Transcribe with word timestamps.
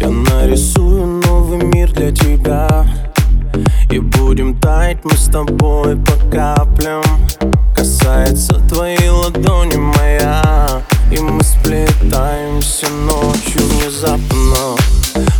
Я 0.00 0.08
нарисую 0.08 1.22
новый 1.26 1.64
мир 1.64 1.92
для 1.92 2.12
тебя. 2.12 2.86
И 3.90 3.98
будем 3.98 4.58
таять 4.60 4.98
мы 5.04 5.12
с 5.12 5.26
тобой 5.26 5.96
по 5.96 6.12
каплям. 6.30 7.02
Касается 7.74 8.54
твоей 8.68 9.08
ладони 9.08 9.76
моя. 9.76 10.82
И 11.10 11.18
мы 11.18 11.42
сплетаемся 11.42 12.86
ночью 12.90 13.62
внезапно. 13.62 14.76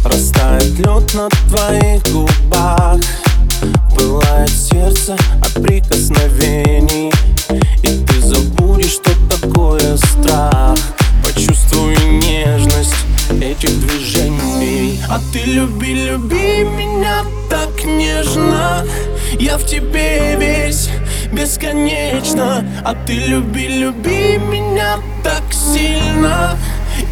Растает 0.04 0.78
лед 0.78 1.14
на 1.14 1.28
твоих 1.48 2.02
губах. 2.12 3.00
Пылает 3.96 4.50
сердце 4.50 5.16
А 15.16 15.20
ты 15.32 15.44
люби, 15.44 15.94
люби 15.94 16.62
меня 16.76 17.24
так 17.48 17.86
нежно. 17.86 18.84
Я 19.40 19.56
в 19.56 19.64
тебе 19.64 20.36
весь 20.38 20.90
бесконечно. 21.32 22.62
А 22.84 22.94
ты 23.06 23.14
люби, 23.14 23.66
люби 23.66 24.36
меня 24.36 24.98
так 25.24 25.42
сильно. 25.50 26.58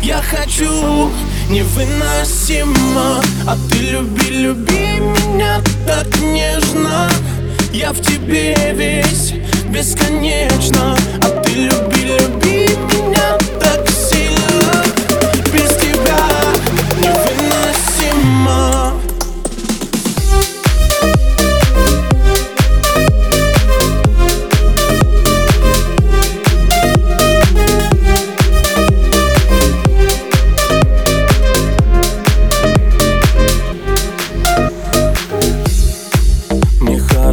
Я 0.02 0.20
хочу 0.20 1.10
невыносимо. 1.48 3.22
А 3.46 3.56
ты 3.70 3.78
люби, 3.78 4.28
люби 4.28 5.00
меня 5.00 5.62
так 5.86 6.06
нежно. 6.20 7.08
Я 7.72 7.92
в 7.92 8.02
тебе 8.02 8.54
весь 8.74 9.32
бесконечно 9.70 10.94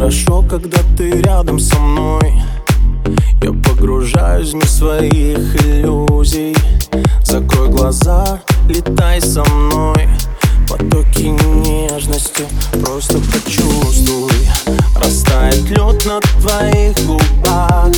хорошо, 0.02 0.42
когда 0.50 0.78
ты 0.96 1.12
рядом 1.22 1.60
со 1.60 1.78
мной. 1.78 2.32
Я 3.40 3.52
погружаюсь 3.52 4.50
в 4.50 4.54
мир 4.54 4.66
своих 4.66 5.64
иллюзий. 5.64 6.56
Закрой 7.22 7.68
глаза, 7.68 8.40
летай 8.68 9.20
со 9.20 9.44
мной. 9.44 10.08
Потоки 10.68 11.28
нежности 11.28 12.42
просто 12.84 13.18
почувствуй. 13.32 14.32
Растает 14.96 15.70
лед 15.70 16.04
на 16.04 16.20
твоих 16.40 16.96
губах. 17.06 17.92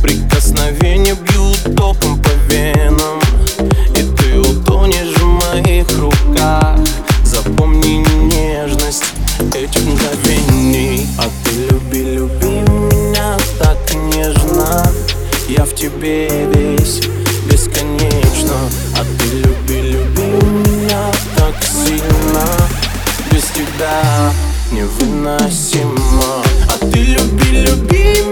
Прикосновения 0.00 1.14
бьют 1.14 1.76
током 1.76 2.18
по 2.22 2.30
венам 2.50 3.19
Я 15.48 15.64
в 15.64 15.74
тебе 15.74 16.28
весь 16.54 17.00
бесконечно. 17.50 18.54
А 18.96 19.04
ты 19.18 19.38
люби, 19.38 19.90
люби 19.90 20.22
меня 20.22 21.10
так 21.36 21.54
сильно. 21.64 22.44
Без 23.32 23.44
тебя 23.46 24.32
невыносимо. 24.70 26.44
А 26.68 26.78
ты 26.86 27.00
люби, 27.00 27.50
люби 27.50 28.22
меня 28.22 28.29